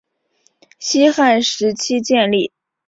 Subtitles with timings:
[0.79, 2.51] 西汉时期建立。